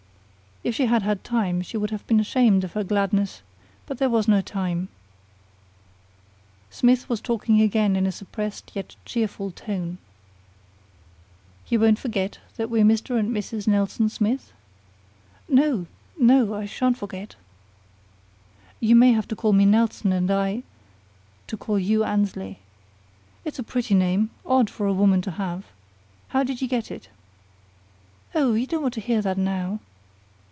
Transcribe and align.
If 0.63 0.75
she 0.75 0.85
had 0.85 1.01
had 1.01 1.23
time 1.23 1.63
she 1.63 1.75
would 1.75 1.89
have 1.89 2.05
been 2.05 2.19
ashamed 2.19 2.63
of 2.63 2.73
her 2.73 2.83
gladness; 2.83 3.41
but 3.87 3.97
there 3.97 4.11
was 4.11 4.27
no 4.27 4.41
time. 4.41 4.89
Smith 6.69 7.09
was 7.09 7.19
talking 7.19 7.59
again 7.59 7.95
in 7.95 8.05
a 8.05 8.11
suppressed 8.11 8.71
yet 8.75 8.95
cheerful 9.03 9.49
tone. 9.49 9.97
"You 11.67 11.79
won't 11.79 11.97
forget 11.97 12.37
that 12.57 12.69
we're 12.69 12.83
Mr. 12.83 13.17
and 13.19 13.35
Mrs. 13.35 13.67
Nelson 13.67 14.07
Smith?" 14.07 14.53
"No 15.49 15.87
no. 16.19 16.53
I 16.53 16.67
sha'n't 16.67 16.95
forget." 16.99 17.35
"You 18.79 18.95
may 18.95 19.13
have 19.13 19.27
to 19.29 19.35
call 19.35 19.53
me 19.53 19.65
Nelson, 19.65 20.11
and 20.11 20.29
I 20.29 20.61
to 21.47 21.57
call 21.57 21.79
you 21.79 22.03
Annesley. 22.03 22.59
It's 23.43 23.57
a 23.57 23.63
pretty 23.63 23.95
name, 23.95 24.29
odd 24.45 24.69
for 24.69 24.85
a 24.85 24.93
woman 24.93 25.23
to 25.23 25.31
have. 25.31 25.65
How 26.27 26.43
did 26.43 26.61
you 26.61 26.67
get 26.67 26.91
it?" 26.91 27.09
"Oh, 28.35 28.53
you 28.53 28.67
don't 28.67 28.83
want 28.83 28.93
to 28.93 29.01
hear 29.01 29.23
that 29.23 29.39
now!" 29.39 29.79